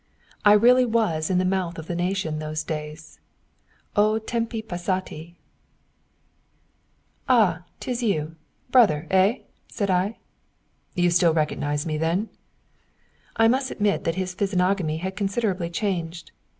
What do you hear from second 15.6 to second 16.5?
changed.